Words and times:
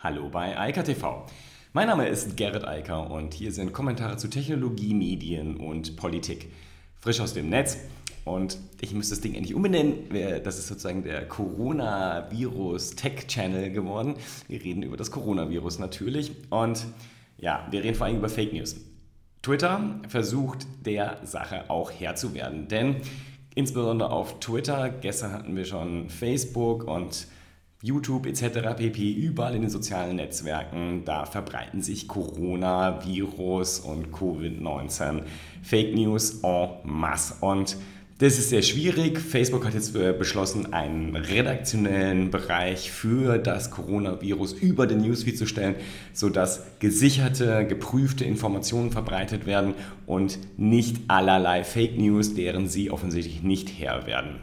Hallo 0.00 0.28
bei 0.28 0.56
Eika 0.56 0.84
TV. 0.84 1.26
Mein 1.72 1.88
Name 1.88 2.06
ist 2.06 2.36
Gerrit 2.36 2.64
Eiker 2.64 3.10
und 3.10 3.34
hier 3.34 3.50
sind 3.50 3.72
Kommentare 3.72 4.16
zu 4.16 4.28
Technologie, 4.28 4.94
Medien 4.94 5.56
und 5.56 5.96
Politik. 5.96 6.52
Frisch 7.00 7.18
aus 7.18 7.34
dem 7.34 7.48
Netz. 7.48 7.78
Und 8.24 8.58
ich 8.80 8.94
muss 8.94 9.08
das 9.08 9.20
Ding 9.20 9.34
endlich 9.34 9.56
umbenennen. 9.56 10.08
Das 10.44 10.56
ist 10.56 10.68
sozusagen 10.68 11.02
der 11.02 11.26
Coronavirus 11.26 12.94
Tech 12.94 13.26
Channel 13.26 13.72
geworden. 13.72 14.14
Wir 14.46 14.62
reden 14.62 14.84
über 14.84 14.96
das 14.96 15.10
Coronavirus 15.10 15.80
natürlich. 15.80 16.30
Und 16.50 16.86
ja, 17.36 17.66
wir 17.72 17.82
reden 17.82 17.96
vor 17.96 18.06
allem 18.06 18.18
über 18.18 18.28
Fake 18.28 18.52
News. 18.52 18.76
Twitter 19.42 20.00
versucht 20.06 20.64
der 20.86 21.18
Sache 21.24 21.68
auch 21.70 21.90
Herr 21.90 22.14
zu 22.14 22.34
werden. 22.34 22.68
Denn 22.68 22.98
insbesondere 23.56 24.12
auf 24.12 24.38
Twitter, 24.38 24.90
gestern 24.90 25.32
hatten 25.32 25.56
wir 25.56 25.64
schon 25.64 26.08
Facebook 26.08 26.84
und 26.84 27.26
YouTube 27.80 28.26
etc. 28.26 28.74
pp. 28.76 29.12
Überall 29.12 29.54
in 29.54 29.62
den 29.62 29.70
sozialen 29.70 30.16
Netzwerken, 30.16 31.04
da 31.04 31.26
verbreiten 31.26 31.80
sich 31.80 32.08
Corona-Virus 32.08 33.80
und 33.80 34.12
Covid-19 34.12 35.22
Fake 35.62 35.94
News 35.94 36.40
en 36.42 36.70
masse. 36.82 37.34
Und 37.40 37.76
das 38.18 38.36
ist 38.36 38.48
sehr 38.48 38.62
schwierig. 38.62 39.20
Facebook 39.20 39.64
hat 39.64 39.74
jetzt 39.74 39.94
äh, 39.94 40.12
beschlossen, 40.12 40.72
einen 40.72 41.14
redaktionellen 41.14 42.32
Bereich 42.32 42.90
für 42.90 43.38
das 43.38 43.70
Coronavirus 43.70 44.54
über 44.54 44.88
den 44.88 44.98
Newsfeed 44.98 45.38
zu 45.38 45.46
stellen, 45.46 45.76
sodass 46.12 46.64
gesicherte, 46.80 47.64
geprüfte 47.64 48.24
Informationen 48.24 48.90
verbreitet 48.90 49.46
werden 49.46 49.74
und 50.04 50.40
nicht 50.56 50.96
allerlei 51.06 51.62
Fake 51.62 51.96
News, 51.96 52.34
deren 52.34 52.66
sie 52.66 52.90
offensichtlich 52.90 53.44
nicht 53.44 53.78
Herr 53.78 54.08
werden. 54.08 54.40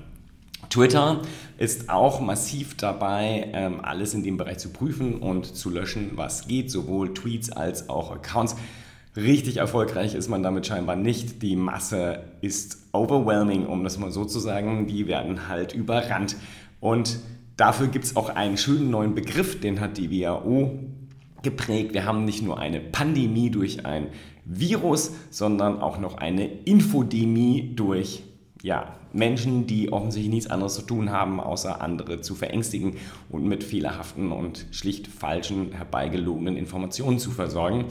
Twitter 0.76 1.22
ist 1.58 1.90
auch 1.90 2.20
massiv 2.20 2.76
dabei, 2.76 3.50
ähm, 3.54 3.80
alles 3.82 4.14
in 4.14 4.24
dem 4.24 4.36
Bereich 4.36 4.58
zu 4.58 4.74
prüfen 4.74 5.20
und 5.20 5.56
zu 5.56 5.70
löschen, 5.70 6.12
was 6.16 6.50
geht, 6.50 6.70
sowohl 6.70 7.14
Tweets 7.14 7.50
als 7.50 7.88
auch 7.88 8.12
Accounts. 8.12 8.58
Richtig 9.16 9.56
erfolgreich 9.56 10.16
ist 10.16 10.28
man 10.28 10.44
damit 10.44 10.68
scheinbar 10.68 10.98
nicht. 10.98 11.42
Die 11.42 11.56
Masse 11.56 12.26
ist 12.42 12.90
overwhelming, 12.92 13.66
um 13.68 13.86
das 13.86 13.98
mal 13.98 14.12
so 14.12 14.26
zu 14.26 14.38
sagen. 14.40 14.86
Die 14.88 15.08
werden 15.08 15.48
halt 15.48 15.74
überrannt. 15.74 16.36
Und 16.82 17.20
dafür 17.56 17.88
gibt 17.88 18.04
es 18.04 18.18
auch 18.18 18.28
einen 18.28 18.58
schönen 18.58 18.90
neuen 18.90 19.16
Begriff, 19.16 19.62
den 19.62 19.80
hat 19.80 19.96
die 19.96 20.12
WHO 20.12 20.78
geprägt. 21.42 21.94
Wir 21.94 22.04
haben 22.04 22.26
nicht 22.26 22.42
nur 22.42 22.60
eine 22.60 22.82
Pandemie 22.82 23.50
durch 23.50 23.86
ein 23.86 24.08
Virus, 24.44 25.14
sondern 25.30 25.80
auch 25.80 26.00
noch 26.00 26.18
eine 26.18 26.46
Infodemie 26.46 27.72
durch 27.78 28.24
ja, 28.66 28.96
Menschen, 29.14 29.68
die 29.68 29.94
offensichtlich 29.94 30.34
nichts 30.34 30.50
anderes 30.50 30.74
zu 30.74 30.82
tun 30.82 31.12
haben, 31.12 31.40
außer 31.40 31.82
andere 31.82 32.22
zu 32.22 32.34
verängstigen 32.34 32.98
und 33.30 33.46
mit 33.46 33.64
fehlerhaften 33.64 34.32
und 34.32 34.66
schlicht 34.72 35.06
falschen, 35.06 35.72
herbeigelogenen 35.74 36.58
Informationen 36.58 37.20
zu 37.20 37.30
versorgen. 37.30 37.86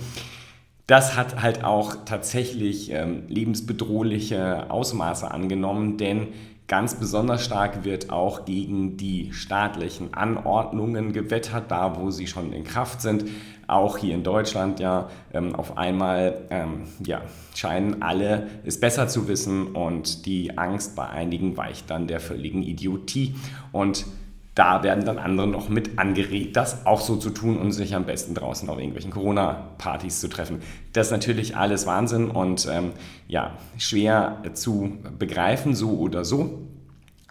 Das 0.88 1.16
hat 1.16 1.40
halt 1.40 1.62
auch 1.62 1.94
tatsächlich 2.04 2.90
ähm, 2.90 3.22
lebensbedrohliche 3.28 4.68
Ausmaße 4.68 5.30
angenommen, 5.30 5.96
denn 5.96 6.26
Ganz 6.66 6.94
besonders 6.94 7.44
stark 7.44 7.84
wird 7.84 8.08
auch 8.08 8.46
gegen 8.46 8.96
die 8.96 9.34
staatlichen 9.34 10.14
Anordnungen 10.14 11.12
gewettert, 11.12 11.70
da 11.70 12.00
wo 12.00 12.10
sie 12.10 12.26
schon 12.26 12.54
in 12.54 12.64
Kraft 12.64 13.02
sind. 13.02 13.26
Auch 13.66 13.98
hier 13.98 14.14
in 14.14 14.22
Deutschland 14.22 14.80
ja 14.80 15.08
ähm, 15.32 15.54
auf 15.54 15.78
einmal 15.78 16.38
ähm, 16.50 16.84
ja, 17.04 17.22
scheinen 17.54 18.02
alle 18.02 18.48
es 18.64 18.80
besser 18.80 19.08
zu 19.08 19.28
wissen 19.28 19.68
und 19.68 20.26
die 20.26 20.58
Angst 20.58 20.96
bei 20.96 21.08
einigen 21.08 21.56
weicht 21.56 21.90
dann 21.90 22.06
der 22.06 22.20
völligen 22.20 22.62
Idiotie. 22.62 23.34
Und 23.72 24.06
da 24.54 24.84
werden 24.84 25.04
dann 25.04 25.18
andere 25.18 25.48
noch 25.48 25.68
mit 25.68 25.98
angeregt, 25.98 26.56
das 26.56 26.86
auch 26.86 27.00
so 27.00 27.16
zu 27.16 27.30
tun 27.30 27.58
und 27.58 27.72
sich 27.72 27.94
am 27.94 28.04
besten 28.04 28.34
draußen 28.34 28.68
auf 28.68 28.78
irgendwelchen 28.78 29.10
Corona-Partys 29.10 30.20
zu 30.20 30.28
treffen. 30.28 30.60
Das 30.92 31.08
ist 31.08 31.10
natürlich 31.10 31.56
alles 31.56 31.86
Wahnsinn 31.86 32.30
und 32.30 32.68
ähm, 32.70 32.92
ja, 33.26 33.58
schwer 33.78 34.42
zu 34.54 34.98
begreifen, 35.18 35.74
so 35.74 35.98
oder 35.98 36.24
so. 36.24 36.68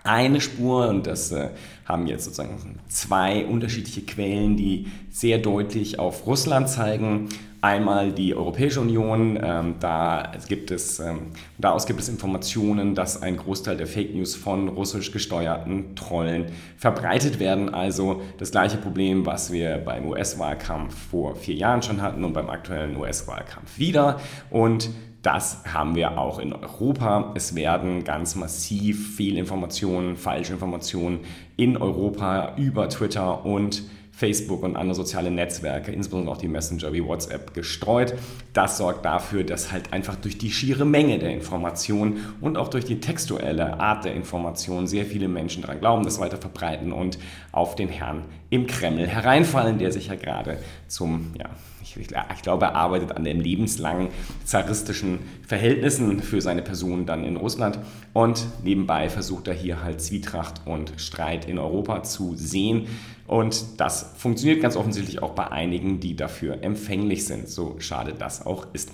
Eine 0.04 0.42
Spur, 0.42 0.90
und 0.90 1.08
das 1.08 1.32
äh, 1.32 1.50
haben 1.86 2.08
jetzt 2.08 2.26
sozusagen 2.26 2.80
zwei 2.90 3.46
unterschiedliche 3.46 4.02
Quellen, 4.02 4.58
die 4.58 4.88
sehr 5.10 5.38
deutlich 5.38 5.98
auf 5.98 6.28
Russland 6.28 6.68
zeigen. 6.68 7.30
Einmal 7.62 8.12
die 8.12 8.36
Europäische 8.36 8.82
Union, 8.82 9.40
ähm, 9.42 9.76
da 9.80 10.34
gibt 10.50 10.72
es, 10.72 11.00
ähm, 11.00 11.28
daraus 11.58 11.86
gibt 11.86 12.02
es 12.02 12.10
Informationen, 12.10 12.96
dass 12.96 13.22
ein 13.22 13.38
Großteil 13.38 13.78
der 13.78 13.88
Fake 13.88 14.14
News 14.14 14.36
von 14.36 14.68
russisch 14.68 15.14
gesteuerten 15.14 15.96
Trollen 15.96 16.48
verbreitet 16.76 17.40
werden. 17.40 17.74
Also 17.74 18.22
das 18.38 18.52
gleiche 18.52 18.76
Problem, 18.76 19.26
was 19.26 19.54
wir 19.54 19.78
beim 19.78 20.06
US-Wahlkampf 20.06 20.94
vor 21.12 21.38
vier 21.38 21.56
Jahren 21.56 21.82
schon 21.82 22.02
hatten 22.02 22.26
und 22.26 22.34
beim 22.34 22.50
aktuellen 22.50 22.98
US-Wahlkampf 22.98 23.80
wieder. 23.80 24.20
Und 24.50 24.90
das 25.24 25.64
haben 25.74 25.96
wir 25.96 26.20
auch 26.20 26.38
in 26.38 26.54
Europa. 26.54 27.32
Es 27.34 27.56
werden 27.56 28.04
ganz 28.04 28.36
massiv 28.36 29.16
Fehlinformationen, 29.16 30.18
Falschinformationen 30.18 31.22
in 31.56 31.78
Europa 31.78 32.56
über 32.58 32.90
Twitter 32.90 33.46
und 33.46 33.84
Facebook 34.16 34.62
und 34.62 34.76
andere 34.76 34.94
soziale 34.94 35.32
Netzwerke, 35.32 35.92
insbesondere 35.92 36.36
auch 36.36 36.38
die 36.38 36.48
Messenger 36.48 36.94
wie 36.94 37.04
WhatsApp, 37.04 37.56
gestreut. 37.56 38.14
Das 38.54 38.78
sorgt 38.78 39.04
dafür, 39.04 39.44
dass 39.44 39.72
halt 39.72 39.92
einfach 39.92 40.16
durch 40.16 40.38
die 40.38 40.52
schiere 40.52 40.86
Menge 40.86 41.18
der 41.18 41.32
Informationen 41.32 42.24
und 42.40 42.56
auch 42.56 42.68
durch 42.68 42.86
die 42.86 43.00
textuelle 43.00 43.80
Art 43.80 44.06
der 44.06 44.14
Information 44.14 44.86
sehr 44.86 45.06
viele 45.06 45.28
Menschen 45.28 45.64
daran 45.64 45.80
glauben, 45.80 46.04
das 46.04 46.20
weiter 46.20 46.38
verbreiten 46.38 46.94
und 46.94 47.18
auf 47.52 47.76
den 47.76 47.90
Herrn 47.90 48.26
im 48.52 48.68
Kreml 48.68 49.08
hereinfallen, 49.08 49.80
der 49.80 49.92
sich 49.92 50.08
ja 50.08 50.16
gerade 50.16 50.60
zum, 50.88 51.34
ja, 51.40 51.50
ich, 51.82 51.98
ich, 51.98 52.42
glaube, 52.44 52.66
er 52.66 52.76
arbeitet 52.76 53.14
an 53.14 53.24
den 53.24 53.42
lebenslangen 53.42 54.10
zaristischen 54.46 55.20
Verhältnissen 55.48 56.22
für 56.22 56.40
seine 56.40 56.62
Person 56.62 57.08
dann 57.08 57.24
in 57.24 57.36
Russland 57.36 57.80
und 58.14 58.46
nebenbei 58.64 59.10
versucht 59.10 59.48
er 59.48 59.56
hier 59.56 59.84
halt 59.84 60.02
Zwietracht 60.02 60.62
und 60.66 60.94
Streit 60.98 61.46
in 61.46 61.58
Europa 61.58 62.04
zu 62.04 62.36
sehen 62.36 62.88
und 63.34 63.80
das 63.80 64.12
funktioniert 64.16 64.62
ganz 64.62 64.76
offensichtlich 64.76 65.24
auch 65.24 65.32
bei 65.32 65.48
einigen, 65.48 66.00
die 66.00 66.16
dafür 66.16 66.62
empfänglich 66.62 67.26
sind, 67.26 67.50
so 67.50 67.78
schade 67.80 68.14
das 68.14 68.46
auch 68.46 68.68
ist. 68.74 68.92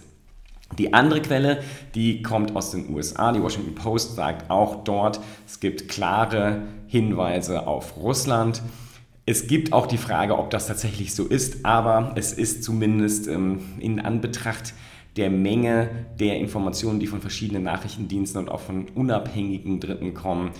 Die 0.77 0.93
andere 0.93 1.21
Quelle, 1.21 1.61
die 1.93 2.21
kommt 2.21 2.55
aus 2.55 2.71
den 2.71 2.89
USA. 2.95 3.33
Die 3.33 3.43
Washington 3.43 3.75
Post 3.75 4.15
sagt 4.15 4.49
auch 4.49 4.85
dort, 4.85 5.19
es 5.45 5.59
gibt 5.59 5.89
klare 5.89 6.61
Hinweise 6.87 7.67
auf 7.67 7.97
Russland. 7.97 8.61
Es 9.25 9.47
gibt 9.47 9.73
auch 9.73 9.87
die 9.87 9.97
Frage, 9.97 10.39
ob 10.39 10.51
das 10.51 10.67
tatsächlich 10.67 11.13
so 11.13 11.25
ist, 11.25 11.65
aber 11.65 12.13
es 12.15 12.31
ist 12.31 12.63
zumindest 12.63 13.27
ähm, 13.27 13.59
in 13.79 13.99
Anbetracht 13.99 14.73
der 15.17 15.29
Menge 15.29 15.89
der 16.17 16.37
Informationen, 16.37 17.01
die 17.01 17.07
von 17.07 17.19
verschiedenen 17.19 17.63
Nachrichtendiensten 17.63 18.43
und 18.43 18.49
auch 18.49 18.61
von 18.61 18.87
unabhängigen 18.95 19.81
Dritten 19.81 20.13
kommen, 20.13 20.51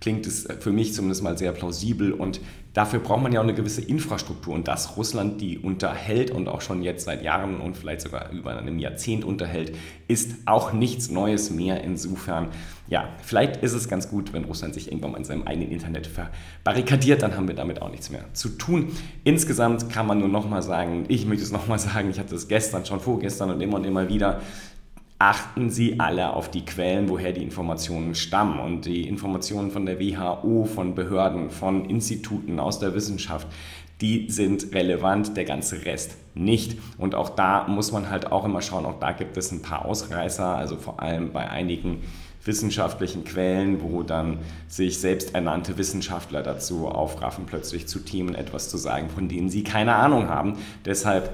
klingt 0.00 0.26
es 0.26 0.46
für 0.60 0.72
mich 0.72 0.94
zumindest 0.94 1.22
mal 1.22 1.38
sehr 1.38 1.52
plausibel 1.52 2.12
und 2.12 2.40
dafür 2.74 3.00
braucht 3.00 3.22
man 3.22 3.32
ja 3.32 3.40
auch 3.40 3.44
eine 3.44 3.54
gewisse 3.54 3.80
Infrastruktur 3.80 4.54
und 4.54 4.68
dass 4.68 4.98
Russland 4.98 5.40
die 5.40 5.58
unterhält 5.58 6.30
und 6.30 6.48
auch 6.48 6.60
schon 6.60 6.82
jetzt 6.82 7.06
seit 7.06 7.22
Jahren 7.22 7.60
und 7.60 7.76
vielleicht 7.76 8.02
sogar 8.02 8.30
über 8.30 8.56
einem 8.56 8.78
Jahrzehnt 8.78 9.24
unterhält, 9.24 9.74
ist 10.08 10.34
auch 10.44 10.74
nichts 10.74 11.10
Neues 11.10 11.50
mehr. 11.50 11.82
Insofern, 11.82 12.48
ja, 12.88 13.08
vielleicht 13.22 13.62
ist 13.62 13.72
es 13.72 13.88
ganz 13.88 14.10
gut, 14.10 14.34
wenn 14.34 14.44
Russland 14.44 14.74
sich 14.74 14.88
irgendwann 14.88 15.12
mal 15.12 15.18
in 15.18 15.24
seinem 15.24 15.44
eigenen 15.44 15.70
Internet 15.70 16.06
verbarrikadiert, 16.06 17.22
dann 17.22 17.34
haben 17.34 17.48
wir 17.48 17.54
damit 17.54 17.80
auch 17.80 17.90
nichts 17.90 18.10
mehr 18.10 18.24
zu 18.34 18.50
tun. 18.50 18.92
Insgesamt 19.24 19.88
kann 19.88 20.06
man 20.06 20.18
nur 20.18 20.28
nochmal 20.28 20.62
sagen, 20.62 21.06
ich 21.08 21.24
möchte 21.24 21.44
es 21.44 21.52
nochmal 21.52 21.78
sagen, 21.78 22.10
ich 22.10 22.18
hatte 22.18 22.34
es 22.34 22.46
gestern 22.46 22.84
schon, 22.84 23.00
vorgestern 23.00 23.50
und 23.50 23.62
immer 23.62 23.76
und 23.76 23.84
immer 23.84 24.10
wieder, 24.10 24.42
achten 25.18 25.70
Sie 25.70 25.98
alle 25.98 26.34
auf 26.34 26.50
die 26.50 26.64
Quellen, 26.64 27.08
woher 27.08 27.32
die 27.32 27.42
Informationen 27.42 28.14
stammen. 28.14 28.60
Und 28.60 28.84
die 28.84 29.08
Informationen 29.08 29.70
von 29.70 29.86
der 29.86 29.98
WHO, 29.98 30.64
von 30.64 30.94
Behörden, 30.94 31.50
von 31.50 31.88
Instituten 31.88 32.60
aus 32.60 32.78
der 32.78 32.94
Wissenschaft, 32.94 33.48
die 34.00 34.28
sind 34.28 34.74
relevant, 34.74 35.36
der 35.36 35.44
ganze 35.44 35.86
Rest 35.86 36.16
nicht. 36.34 36.78
Und 36.98 37.14
auch 37.14 37.30
da 37.30 37.66
muss 37.66 37.92
man 37.92 38.10
halt 38.10 38.30
auch 38.30 38.44
immer 38.44 38.60
schauen, 38.60 38.84
auch 38.84 39.00
da 39.00 39.12
gibt 39.12 39.36
es 39.38 39.52
ein 39.52 39.62
paar 39.62 39.86
Ausreißer, 39.86 40.44
also 40.44 40.76
vor 40.76 41.00
allem 41.00 41.32
bei 41.32 41.48
einigen 41.48 42.02
wissenschaftlichen 42.44 43.24
Quellen, 43.24 43.82
wo 43.82 44.02
dann 44.02 44.38
sich 44.68 44.98
selbsternannte 44.98 45.78
Wissenschaftler 45.78 46.42
dazu 46.42 46.86
aufraffen, 46.86 47.46
plötzlich 47.46 47.88
zu 47.88 48.00
Themen 48.00 48.34
etwas 48.34 48.68
zu 48.68 48.76
sagen, 48.76 49.08
von 49.08 49.28
denen 49.28 49.48
sie 49.48 49.64
keine 49.64 49.94
Ahnung 49.94 50.28
haben. 50.28 50.58
Deshalb 50.84 51.30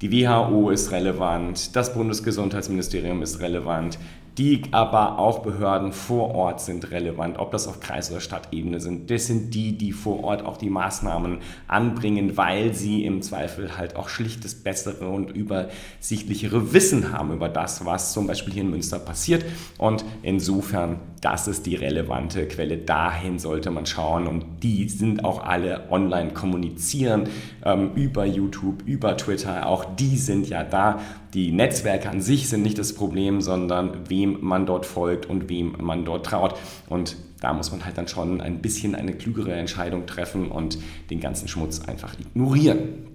die 0.00 0.12
WHO 0.12 0.70
ist 0.70 0.92
relevant, 0.92 1.74
das 1.74 1.92
Bundesgesundheitsministerium 1.92 3.20
ist 3.22 3.40
relevant, 3.40 3.98
die 4.38 4.62
aber 4.70 5.18
auch 5.18 5.40
Behörden 5.40 5.92
vor 5.92 6.32
Ort 6.32 6.60
sind 6.60 6.92
relevant, 6.92 7.40
ob 7.40 7.50
das 7.50 7.66
auf 7.66 7.80
Kreis- 7.80 8.12
oder 8.12 8.20
Stadtebene 8.20 8.78
sind. 8.78 9.10
Das 9.10 9.26
sind 9.26 9.52
die, 9.52 9.76
die 9.76 9.90
vor 9.90 10.22
Ort 10.22 10.44
auch 10.44 10.56
die 10.56 10.70
Maßnahmen 10.70 11.38
anbringen, 11.66 12.36
weil 12.36 12.72
sie 12.72 13.04
im 13.04 13.20
Zweifel 13.20 13.76
halt 13.76 13.96
auch 13.96 14.08
schlicht 14.08 14.44
das 14.44 14.54
bessere 14.54 15.08
und 15.08 15.32
übersichtlichere 15.32 16.72
Wissen 16.72 17.12
haben 17.12 17.32
über 17.32 17.48
das, 17.48 17.84
was 17.84 18.12
zum 18.12 18.28
Beispiel 18.28 18.54
hier 18.54 18.62
in 18.62 18.70
Münster 18.70 19.00
passiert. 19.00 19.44
Und 19.76 20.04
insofern 20.22 21.00
das 21.20 21.48
ist 21.48 21.66
die 21.66 21.74
relevante 21.74 22.46
Quelle. 22.46 22.78
Dahin 22.78 23.38
sollte 23.38 23.70
man 23.70 23.86
schauen 23.86 24.26
und 24.26 24.62
die 24.62 24.88
sind 24.88 25.24
auch 25.24 25.44
alle 25.44 25.90
online 25.90 26.32
kommunizieren 26.32 27.28
ähm, 27.64 27.92
über 27.94 28.24
YouTube, 28.24 28.82
über 28.86 29.16
Twitter. 29.16 29.66
Auch 29.66 29.84
die 29.84 30.16
sind 30.16 30.48
ja 30.48 30.64
da. 30.64 31.00
Die 31.34 31.50
Netzwerke 31.50 32.08
an 32.08 32.20
sich 32.20 32.48
sind 32.48 32.62
nicht 32.62 32.78
das 32.78 32.94
Problem, 32.94 33.40
sondern 33.40 34.08
wem 34.08 34.38
man 34.40 34.66
dort 34.66 34.86
folgt 34.86 35.26
und 35.26 35.48
wem 35.48 35.74
man 35.80 36.04
dort 36.04 36.26
traut. 36.26 36.54
Und 36.88 37.16
da 37.40 37.52
muss 37.52 37.70
man 37.70 37.84
halt 37.84 37.98
dann 37.98 38.08
schon 38.08 38.40
ein 38.40 38.60
bisschen 38.60 38.94
eine 38.94 39.12
klügere 39.12 39.52
Entscheidung 39.52 40.06
treffen 40.06 40.50
und 40.50 40.78
den 41.10 41.20
ganzen 41.20 41.48
Schmutz 41.48 41.80
einfach 41.80 42.14
ignorieren. 42.18 43.07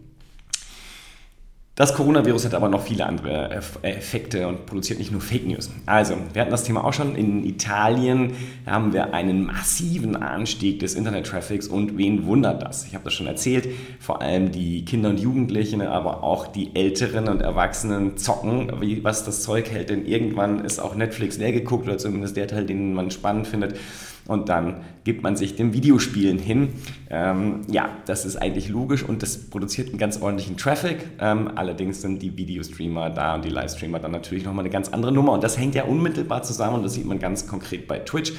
Das 1.76 1.96
Coronavirus 1.96 2.46
hat 2.46 2.54
aber 2.54 2.70
noch 2.70 2.84
viele 2.84 3.08
andere 3.08 3.50
Effekte 3.82 4.48
und 4.48 4.68
produziert 4.68 5.00
nicht 5.00 5.12
nur 5.12 5.22
Fake 5.22 5.48
News. 5.48 5.72
Also, 5.88 6.14
wir 6.32 6.44
hatten 6.44 6.52
das 6.52 6.66
Thema 6.66 6.84
auch 6.84 6.94
schon. 6.94 7.16
In 7.16 7.44
Italien 7.44 8.34
haben 8.68 8.94
wir 8.94 9.16
einen 9.16 9.46
massiven 9.48 10.16
Anstieg 10.16 10.78
des 10.82 10.94
Internet-Traffics 10.94 11.68
und 11.68 11.98
wen 11.98 12.28
wundert 12.28 12.62
das? 12.62 12.86
Ich 12.86 12.94
habe 12.94 13.06
das 13.06 13.14
schon 13.14 13.26
erzählt. 13.26 13.70
Vor 14.00 14.22
allem 14.22 14.52
die 14.52 14.86
Kinder 14.86 15.10
und 15.10 15.20
Jugendlichen, 15.20 15.82
aber 15.82 16.22
auch 16.22 16.46
die 16.46 16.76
Älteren 16.76 17.28
und 17.28 17.42
Erwachsenen 17.42 18.18
zocken, 18.18 18.72
was 19.02 19.26
das 19.26 19.42
Zeug 19.42 19.72
hält. 19.72 19.90
Denn 19.90 20.06
irgendwann 20.06 20.64
ist 20.64 20.78
auch 20.78 20.94
Netflix 20.94 21.40
leer 21.40 21.54
geguckt 21.54 21.88
oder 21.88 21.98
zumindest 21.98 22.38
der 22.38 22.48
Teil, 22.48 22.68
den 22.68 22.94
man 22.94 23.10
spannend 23.10 23.48
findet 23.48 23.80
und 24.28 24.50
dann 24.50 24.82
gibt 25.04 25.22
man 25.22 25.36
sich 25.36 25.56
dem 25.56 25.74
Videospielen 25.74 26.40
hin. 26.40 26.70
Ähm, 27.10 27.62
ja, 27.70 27.90
das 28.06 28.26
ist 28.26 28.38
eigentlich 28.38 28.70
logisch 28.70 29.04
und 29.04 29.22
das 29.22 29.50
produziert 29.50 29.90
einen 29.90 29.98
ganz 29.98 30.22
ordentlichen 30.22 30.58
Traffic. 30.58 30.98
Ähm, 31.20 31.52
allerdings 31.56 32.02
sind 32.02 32.22
die 32.22 32.38
Videostreamer 32.38 33.10
da 33.10 33.36
und 33.36 33.46
die 33.46 33.50
Livestreamer 33.50 34.00
dann 34.00 34.12
natürlich 34.12 34.46
nochmal 34.46 34.64
eine 34.64 34.72
ganz 34.72 34.90
andere 34.90 35.12
Nummer 35.12 35.34
und 35.34 35.44
das 35.44 35.58
hängt 35.58 35.76
ja 35.76 35.84
unmittelbar 35.84 36.44
zusammen 36.44 36.78
und 36.78 36.84
das 36.84 36.94
sieht 36.94 37.06
man 37.06 37.20
ganz 37.20 37.48
konkret 37.48 37.88
bei 37.88 38.00
Twitch. 38.00 38.34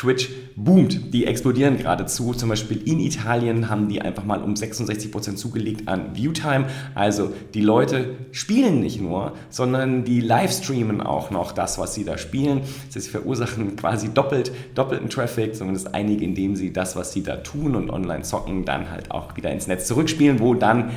Twitch 0.00 0.30
boomt, 0.56 1.12
die 1.12 1.26
explodieren 1.26 1.76
geradezu. 1.76 2.32
Zum 2.32 2.48
Beispiel 2.48 2.80
in 2.88 3.00
Italien 3.00 3.68
haben 3.68 3.88
die 3.88 4.00
einfach 4.00 4.24
mal 4.24 4.42
um 4.42 4.54
66% 4.54 5.34
zugelegt 5.34 5.88
an 5.88 6.14
Viewtime. 6.14 6.68
Also 6.94 7.34
die 7.52 7.60
Leute 7.60 8.14
spielen 8.32 8.80
nicht 8.80 8.98
nur, 8.98 9.34
sondern 9.50 10.04
die 10.04 10.22
livestreamen 10.22 11.02
auch 11.02 11.30
noch 11.30 11.52
das, 11.52 11.78
was 11.78 11.94
sie 11.94 12.04
da 12.04 12.16
spielen. 12.16 12.62
Sie 12.88 13.00
verursachen 13.00 13.76
quasi 13.76 14.08
doppelt, 14.14 14.52
doppelten 14.74 15.10
Traffic, 15.10 15.29
zumindest 15.56 15.94
einige, 15.94 16.24
indem 16.24 16.56
sie 16.56 16.72
das, 16.72 16.96
was 16.96 17.12
sie 17.12 17.22
da 17.22 17.36
tun 17.36 17.74
und 17.74 17.90
online 17.90 18.22
zocken, 18.22 18.64
dann 18.64 18.90
halt 18.90 19.10
auch 19.10 19.36
wieder 19.36 19.50
ins 19.50 19.66
Netz 19.66 19.86
zurückspielen, 19.86 20.40
wo 20.40 20.54
dann 20.54 20.90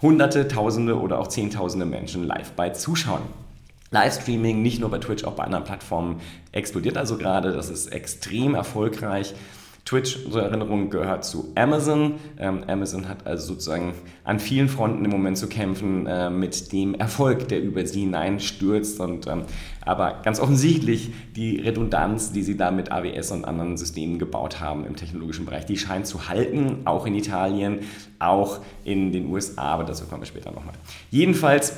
Hunderte, 0.00 0.48
Tausende 0.48 0.98
oder 0.98 1.18
auch 1.18 1.28
Zehntausende 1.28 1.86
Menschen 1.86 2.24
live 2.24 2.52
bei 2.52 2.70
zuschauen. 2.70 3.22
Livestreaming, 3.92 4.62
nicht 4.62 4.80
nur 4.80 4.90
bei 4.90 4.98
Twitch, 4.98 5.24
auch 5.24 5.34
bei 5.34 5.44
anderen 5.44 5.64
Plattformen, 5.64 6.20
explodiert 6.50 6.96
also 6.96 7.18
gerade. 7.18 7.52
Das 7.52 7.68
ist 7.68 7.88
extrem 7.88 8.54
erfolgreich. 8.54 9.34
Twitch, 9.84 10.30
zur 10.30 10.42
Erinnerung, 10.42 10.90
gehört 10.90 11.24
zu 11.24 11.52
Amazon. 11.56 12.14
Ähm, 12.38 12.64
Amazon 12.68 13.08
hat 13.08 13.26
also 13.26 13.54
sozusagen 13.54 13.94
an 14.22 14.38
vielen 14.38 14.68
Fronten 14.68 15.04
im 15.04 15.10
Moment 15.10 15.36
zu 15.36 15.48
kämpfen 15.48 16.06
äh, 16.06 16.30
mit 16.30 16.72
dem 16.72 16.94
Erfolg, 16.94 17.48
der 17.48 17.60
über 17.60 17.84
sie 17.84 18.00
hineinstürzt. 18.00 19.00
Und, 19.00 19.26
ähm, 19.26 19.42
aber 19.84 20.20
ganz 20.22 20.38
offensichtlich 20.38 21.12
die 21.34 21.58
Redundanz, 21.58 22.30
die 22.32 22.42
sie 22.42 22.56
da 22.56 22.70
mit 22.70 22.92
AWS 22.92 23.32
und 23.32 23.44
anderen 23.44 23.76
Systemen 23.76 24.20
gebaut 24.20 24.60
haben 24.60 24.86
im 24.86 24.94
technologischen 24.94 25.46
Bereich, 25.46 25.66
die 25.66 25.76
scheint 25.76 26.06
zu 26.06 26.28
halten, 26.28 26.82
auch 26.84 27.04
in 27.04 27.16
Italien, 27.16 27.80
auch 28.20 28.60
in 28.84 29.10
den 29.10 29.26
USA, 29.26 29.62
aber 29.62 29.84
dazu 29.84 30.04
kommen 30.06 30.22
wir 30.22 30.26
später 30.26 30.52
nochmal. 30.52 30.74
Jedenfalls 31.10 31.74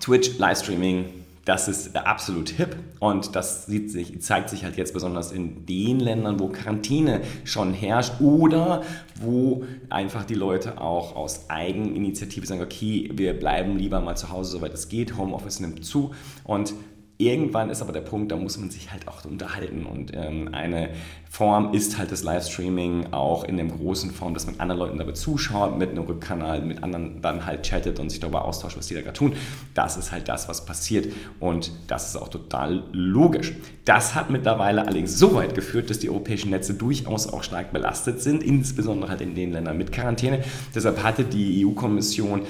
Twitch, 0.00 0.38
Livestreaming, 0.38 1.23
das 1.44 1.68
ist 1.68 1.94
absolut 1.96 2.48
hip 2.48 2.76
und 3.00 3.36
das 3.36 3.66
sich, 3.66 4.20
zeigt 4.22 4.48
sich 4.48 4.64
halt 4.64 4.76
jetzt 4.76 4.94
besonders 4.94 5.30
in 5.30 5.66
den 5.66 6.00
Ländern, 6.00 6.40
wo 6.40 6.48
Quarantäne 6.48 7.20
schon 7.44 7.74
herrscht 7.74 8.20
oder 8.20 8.82
wo 9.20 9.64
einfach 9.90 10.24
die 10.24 10.34
Leute 10.34 10.80
auch 10.80 11.14
aus 11.14 11.50
Eigeninitiative 11.50 12.46
sagen, 12.46 12.62
okay, 12.62 13.10
wir 13.12 13.38
bleiben 13.38 13.76
lieber 13.76 14.00
mal 14.00 14.16
zu 14.16 14.30
Hause, 14.30 14.52
soweit 14.52 14.72
es 14.72 14.88
geht, 14.88 15.16
Homeoffice 15.18 15.60
nimmt 15.60 15.84
zu 15.84 16.14
und 16.44 16.74
Irgendwann 17.16 17.70
ist 17.70 17.80
aber 17.80 17.92
der 17.92 18.00
Punkt, 18.00 18.32
da 18.32 18.36
muss 18.36 18.58
man 18.58 18.70
sich 18.70 18.90
halt 18.90 19.06
auch 19.06 19.24
unterhalten. 19.24 19.86
Und 19.86 20.10
ähm, 20.14 20.48
eine 20.52 20.90
Form 21.30 21.72
ist 21.72 21.96
halt 21.96 22.10
das 22.10 22.24
Livestreaming 22.24 23.12
auch 23.12 23.44
in 23.44 23.56
dem 23.56 23.70
großen 23.70 24.10
Form, 24.10 24.34
dass 24.34 24.46
man 24.46 24.58
anderen 24.58 24.80
Leuten 24.80 24.98
dabei 24.98 25.12
zuschaut, 25.12 25.78
mit 25.78 25.90
einem 25.90 26.02
Rückkanal, 26.02 26.62
mit 26.62 26.82
anderen 26.82 27.22
dann 27.22 27.46
halt 27.46 27.64
chattet 27.64 28.00
und 28.00 28.10
sich 28.10 28.18
darüber 28.18 28.44
austauscht, 28.44 28.76
was 28.76 28.88
die 28.88 28.94
da 28.94 29.00
gerade 29.00 29.16
tun. 29.16 29.34
Das 29.74 29.96
ist 29.96 30.10
halt 30.10 30.28
das, 30.28 30.48
was 30.48 30.66
passiert. 30.66 31.12
Und 31.38 31.70
das 31.86 32.08
ist 32.08 32.16
auch 32.16 32.28
total 32.28 32.82
logisch. 32.90 33.54
Das 33.84 34.16
hat 34.16 34.30
mittlerweile 34.30 34.82
allerdings 34.82 35.16
so 35.16 35.34
weit 35.34 35.54
geführt, 35.54 35.90
dass 35.90 36.00
die 36.00 36.10
europäischen 36.10 36.50
Netze 36.50 36.74
durchaus 36.74 37.32
auch 37.32 37.44
stark 37.44 37.72
belastet 37.72 38.22
sind, 38.22 38.42
insbesondere 38.42 39.10
halt 39.10 39.20
in 39.20 39.36
den 39.36 39.52
Ländern 39.52 39.78
mit 39.78 39.92
Quarantäne. 39.92 40.42
Deshalb 40.74 41.04
hatte 41.04 41.22
die 41.22 41.64
EU-Kommission 41.64 42.42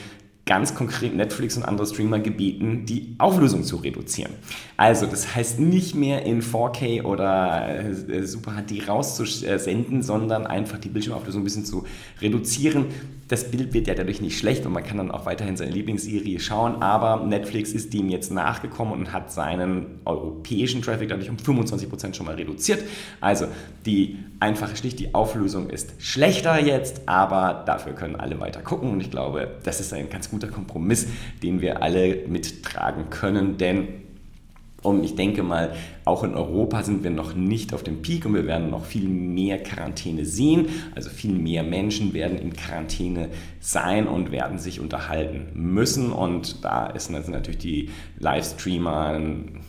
ganz 0.46 0.75
konkret 0.75 1.14
Netflix 1.17 1.56
und 1.56 1.62
andere 1.62 1.87
Streamer 1.87 2.19
gebeten, 2.19 2.85
die 2.85 3.14
Auflösung 3.19 3.64
zu 3.64 3.76
reduzieren. 3.76 4.32
Also 4.76 5.06
das 5.06 5.35
heißt 5.35 5.58
nicht 5.58 5.94
mehr 5.94 6.26
in 6.26 6.43
4K 6.43 7.02
oder 7.05 7.69
äh, 7.69 8.26
Super 8.26 8.52
HD 8.52 8.87
rauszusenden, 8.87 10.02
sondern 10.02 10.46
einfach 10.46 10.79
die 10.79 10.88
Bildschirmauflösung 10.88 11.41
ein 11.41 11.44
bisschen 11.44 11.64
zu 11.64 11.87
reduzieren. 12.20 12.87
Das 13.28 13.50
Bild 13.50 13.72
wird 13.72 13.86
ja 13.86 13.94
dadurch 13.94 14.20
nicht 14.20 14.38
schlecht 14.38 14.66
und 14.66 14.72
man 14.72 14.84
kann 14.84 14.98
dann 14.98 15.10
auch 15.10 15.24
weiterhin 15.24 15.56
seine 15.56 15.70
Lieblingsserie 15.70 16.40
schauen, 16.40 16.82
aber 16.82 17.24
Netflix 17.24 17.72
ist 17.72 17.94
dem 17.94 18.10
jetzt 18.10 18.30
nachgekommen 18.30 18.92
und 18.92 19.12
hat 19.12 19.32
seinen 19.32 20.00
europäischen 20.04 20.82
Traffic 20.82 21.08
dadurch 21.08 21.30
um 21.30 21.36
25% 21.36 22.14
schon 22.14 22.26
mal 22.26 22.34
reduziert. 22.34 22.84
Also 23.20 23.46
die 23.86 24.18
einfache 24.40 24.76
Schlicht, 24.76 24.98
die 24.98 25.14
Auflösung 25.14 25.70
ist 25.70 25.94
schlechter 25.98 26.60
jetzt, 26.60 27.08
aber 27.08 27.62
dafür 27.66 27.94
können 27.94 28.16
alle 28.16 28.40
weiter 28.40 28.60
gucken 28.60 28.90
und 28.90 29.00
ich 29.00 29.10
glaube, 29.10 29.56
das 29.62 29.80
ist 29.80 29.92
ein 29.94 30.10
ganz 30.10 30.30
guter 30.30 30.48
Kompromiss, 30.48 31.06
den 31.42 31.60
wir 31.60 31.82
alle 31.82 32.26
mittragen 32.26 33.08
können, 33.10 33.56
denn 33.56 33.88
und 34.84 35.02
ich 35.02 35.14
denke 35.14 35.42
mal, 35.42 35.74
auch 36.04 36.22
in 36.22 36.34
Europa 36.34 36.82
sind 36.82 37.02
wir 37.02 37.10
noch 37.10 37.34
nicht 37.34 37.72
auf 37.72 37.82
dem 37.82 38.02
Peak 38.02 38.26
und 38.26 38.34
wir 38.34 38.46
werden 38.46 38.70
noch 38.70 38.84
viel 38.84 39.08
mehr 39.08 39.62
Quarantäne 39.62 40.26
sehen. 40.26 40.68
Also 40.94 41.08
viel 41.08 41.32
mehr 41.32 41.62
Menschen 41.62 42.12
werden 42.12 42.38
in 42.38 42.52
Quarantäne 42.52 43.30
sein 43.60 44.06
und 44.06 44.30
werden 44.30 44.58
sich 44.58 44.80
unterhalten 44.80 45.46
müssen. 45.54 46.12
Und 46.12 46.62
da 46.62 46.88
ist 46.88 47.10
natürlich 47.10 47.56
die 47.58 47.88
Livestreamer 48.18 49.18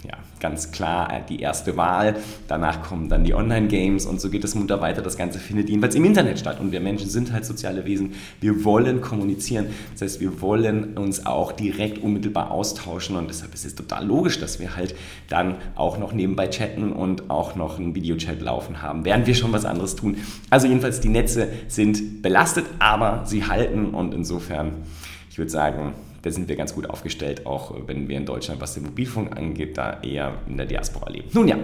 ja, 0.04 0.18
ganz 0.42 0.74
klar 0.74 1.22
die 1.30 1.40
erste 1.40 1.78
Wahl. 1.78 2.18
Danach 2.50 2.82
kommen 2.82 3.08
dann 3.08 3.24
die 3.24 3.34
Online-Games 3.34 4.06
und 4.06 4.20
so 4.20 4.30
geht 4.30 4.44
es 4.44 4.56
munter 4.56 4.82
weiter. 4.82 5.02
Das 5.02 5.16
Ganze 5.16 5.40
findet 5.40 5.70
jedenfalls 5.70 5.96
im 5.96 6.04
Internet 6.04 6.40
statt. 6.40 6.60
Und 6.60 6.74
wir 6.74 6.82
Menschen 6.82 7.10
sind 7.10 7.32
halt 7.32 7.46
soziale 7.46 7.86
Wesen. 7.86 8.14
Wir 8.42 8.66
wollen 8.66 9.00
kommunizieren. 9.00 9.68
Das 9.94 10.02
heißt, 10.02 10.20
wir 10.20 10.42
wollen 10.42 10.98
uns 10.98 11.26
auch 11.26 11.54
direkt 11.54 12.00
unmittelbar 12.00 12.52
austauschen. 12.52 13.16
Und 13.16 13.30
deshalb 13.30 13.54
ist 13.54 13.64
es 13.64 13.76
total 13.76 14.06
logisch, 14.06 14.38
dass 14.38 14.60
wir 14.60 14.76
halt 14.76 14.96
dann 15.30 15.56
auch 15.76 15.98
noch 15.98 16.12
neben 16.12 16.25
nebenbei 16.26 16.48
chatten 16.48 16.92
und 16.92 17.30
auch 17.30 17.56
noch 17.56 17.78
einen 17.78 17.94
Videochat 17.94 18.42
laufen 18.42 18.82
haben, 18.82 19.06
während 19.06 19.28
wir 19.28 19.36
schon 19.36 19.54
was 19.54 19.64
anderes 19.64 19.96
tun. 19.96 20.18
Also 20.50 20.68
jedenfalls, 20.68 21.00
die 21.00 21.10
Netze 21.10 21.50
sind 21.68 22.24
belastet, 22.24 22.66
aber 22.80 23.24
sie 23.26 23.46
halten 23.46 23.94
und 23.94 24.14
insofern, 24.14 24.84
ich 25.30 25.38
würde 25.38 25.52
sagen, 25.52 25.94
da 26.24 26.32
sind 26.32 26.50
wir 26.50 26.56
ganz 26.56 26.74
gut 26.74 26.90
aufgestellt, 26.90 27.46
auch 27.46 27.76
wenn 27.86 28.10
wir 28.10 28.18
in 28.18 28.26
Deutschland, 28.26 28.60
was 28.60 28.74
den 28.74 28.84
Mobilfunk 28.84 29.38
angeht, 29.38 29.78
da 29.78 30.02
eher 30.02 30.34
in 30.50 30.58
der 30.58 30.66
Diaspora 30.66 31.12
leben. 31.12 31.30
Nun 31.34 31.48
ja. 31.48 31.58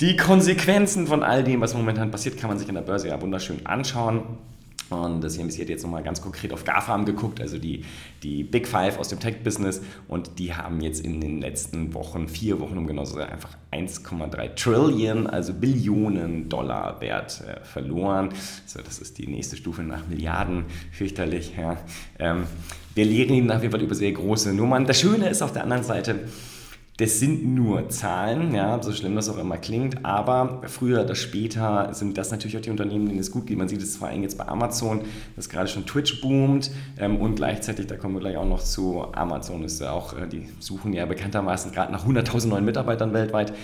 Die 0.00 0.16
Konsequenzen 0.16 1.06
von 1.06 1.22
all 1.22 1.44
dem, 1.44 1.60
was 1.60 1.74
momentan 1.74 2.10
passiert, 2.10 2.36
kann 2.38 2.48
man 2.48 2.58
sich 2.58 2.68
an 2.68 2.74
der 2.74 2.82
Börse 2.82 3.06
ja 3.08 3.20
wunderschön 3.20 3.64
anschauen. 3.66 4.22
Und 4.90 5.22
das 5.22 5.34
CNBC 5.34 5.60
hat 5.62 5.68
jetzt 5.68 5.82
nochmal 5.82 6.02
ganz 6.02 6.20
konkret 6.20 6.52
auf 6.52 6.64
GAFAM 6.64 7.04
geguckt, 7.04 7.40
also 7.40 7.58
die, 7.58 7.84
die 8.22 8.42
Big 8.42 8.66
Five 8.66 8.98
aus 8.98 9.08
dem 9.08 9.20
Tech-Business. 9.20 9.82
Und 10.08 10.38
die 10.38 10.54
haben 10.54 10.80
jetzt 10.80 11.04
in 11.04 11.20
den 11.20 11.40
letzten 11.40 11.94
Wochen, 11.94 12.28
vier 12.28 12.60
Wochen 12.60 12.76
um 12.76 12.86
genau 12.86 13.04
zu 13.04 13.14
sein, 13.14 13.28
einfach 13.28 13.56
1,3 13.72 14.54
Trillion, 14.54 15.26
also 15.26 15.54
Billionen 15.54 16.48
Dollar 16.48 17.00
Wert 17.00 17.42
äh, 17.46 17.64
verloren. 17.64 18.30
So, 18.66 18.80
das 18.80 18.98
ist 18.98 19.18
die 19.18 19.28
nächste 19.28 19.56
Stufe 19.56 19.82
nach 19.82 20.06
Milliarden, 20.08 20.64
fürchterlich. 20.92 21.52
Ja. 21.56 21.76
Ähm, 22.18 22.44
wir 22.94 23.04
lehren 23.04 23.46
nach 23.46 23.62
wie 23.62 23.68
vor 23.68 23.78
über 23.78 23.94
sehr 23.94 24.12
große 24.12 24.52
Nummern. 24.52 24.86
Das 24.86 25.00
Schöne 25.00 25.28
ist 25.28 25.42
auf 25.42 25.52
der 25.52 25.62
anderen 25.62 25.84
Seite, 25.84 26.20
das 27.00 27.18
sind 27.18 27.46
nur 27.46 27.88
Zahlen, 27.88 28.54
ja, 28.54 28.82
so 28.82 28.92
schlimm 28.92 29.16
das 29.16 29.30
auch 29.30 29.38
immer 29.38 29.56
klingt, 29.56 30.04
aber 30.04 30.60
früher 30.66 31.02
oder 31.02 31.14
später 31.14 31.94
sind 31.94 32.18
das 32.18 32.30
natürlich 32.30 32.58
auch 32.58 32.60
die 32.60 32.68
Unternehmen, 32.68 33.06
denen 33.06 33.18
es 33.18 33.30
gut 33.30 33.46
geht. 33.46 33.56
Man 33.56 33.68
sieht 33.68 33.80
es 33.80 33.96
vor 33.96 34.08
allem 34.08 34.22
jetzt 34.22 34.36
bei 34.36 34.46
Amazon, 34.46 35.00
dass 35.34 35.48
gerade 35.48 35.68
schon 35.68 35.86
Twitch 35.86 36.20
boomt 36.20 36.70
ähm, 36.98 37.16
und 37.16 37.36
gleichzeitig, 37.36 37.86
da 37.86 37.96
kommen 37.96 38.16
wir 38.16 38.20
gleich 38.20 38.36
auch 38.36 38.46
noch 38.46 38.62
zu, 38.62 39.06
Amazon 39.12 39.64
ist 39.64 39.80
ja 39.80 39.92
auch, 39.92 40.12
äh, 40.12 40.26
die 40.26 40.48
suchen 40.58 40.92
ja 40.92 41.06
bekanntermaßen 41.06 41.72
gerade 41.72 41.90
nach 41.90 42.06
100.000 42.06 42.48
neuen 42.48 42.66
Mitarbeitern 42.66 43.14
weltweit. 43.14 43.54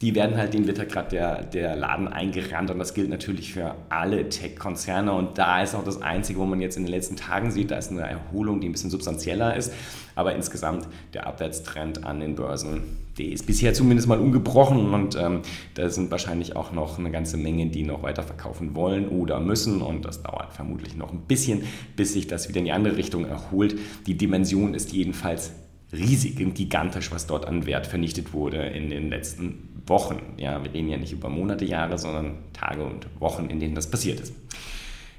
Die 0.00 0.14
werden 0.14 0.36
halt, 0.36 0.54
den 0.54 0.66
wird 0.66 0.88
gerade 0.88 1.10
der, 1.10 1.42
der 1.42 1.74
Laden 1.74 2.06
eingerannt 2.06 2.70
und 2.70 2.78
das 2.78 2.94
gilt 2.94 3.10
natürlich 3.10 3.52
für 3.52 3.74
alle 3.88 4.28
Tech-Konzerne 4.28 5.12
und 5.12 5.38
da 5.38 5.62
ist 5.62 5.74
auch 5.74 5.84
das 5.84 6.00
Einzige, 6.02 6.38
wo 6.38 6.44
man 6.44 6.60
jetzt 6.60 6.76
in 6.76 6.84
den 6.84 6.92
letzten 6.92 7.16
Tagen 7.16 7.50
sieht, 7.50 7.72
da 7.72 7.78
ist 7.78 7.90
eine 7.90 8.02
Erholung, 8.02 8.60
die 8.60 8.68
ein 8.68 8.72
bisschen 8.72 8.90
substanzieller 8.90 9.56
ist, 9.56 9.72
aber 10.14 10.36
insgesamt 10.36 10.86
der 11.14 11.26
Abwärtstrend 11.26 12.04
an 12.04 12.20
den 12.20 12.36
Börsen, 12.36 12.82
der 13.18 13.26
ist 13.26 13.46
bisher 13.46 13.74
zumindest 13.74 14.06
mal 14.06 14.20
ungebrochen 14.20 14.94
und 14.94 15.16
ähm, 15.16 15.40
da 15.74 15.90
sind 15.90 16.12
wahrscheinlich 16.12 16.54
auch 16.54 16.70
noch 16.70 17.00
eine 17.00 17.10
ganze 17.10 17.36
Menge, 17.36 17.66
die 17.66 17.82
noch 17.82 18.04
weiter 18.04 18.22
verkaufen 18.22 18.76
wollen 18.76 19.08
oder 19.08 19.40
müssen 19.40 19.82
und 19.82 20.04
das 20.04 20.22
dauert 20.22 20.52
vermutlich 20.52 20.96
noch 20.96 21.12
ein 21.12 21.22
bisschen, 21.22 21.62
bis 21.96 22.12
sich 22.12 22.28
das 22.28 22.48
wieder 22.48 22.60
in 22.60 22.66
die 22.66 22.72
andere 22.72 22.96
Richtung 22.96 23.24
erholt. 23.24 23.76
Die 24.06 24.16
Dimension 24.16 24.74
ist 24.74 24.92
jedenfalls 24.92 25.52
riesig 25.92 26.38
und 26.44 26.54
gigantisch, 26.54 27.10
was 27.10 27.26
dort 27.26 27.46
an 27.46 27.66
Wert 27.66 27.86
vernichtet 27.86 28.32
wurde 28.32 28.58
in 28.58 28.90
den 28.90 29.08
letzten 29.08 29.67
Wochen. 29.88 30.34
Ja, 30.36 30.62
wir 30.62 30.72
reden 30.72 30.88
ja 30.88 30.96
nicht 30.96 31.12
über 31.12 31.28
Monate, 31.28 31.64
Jahre, 31.64 31.98
sondern 31.98 32.38
Tage 32.52 32.82
und 32.82 33.06
Wochen, 33.20 33.46
in 33.46 33.60
denen 33.60 33.74
das 33.74 33.90
passiert 33.90 34.20
ist. 34.20 34.34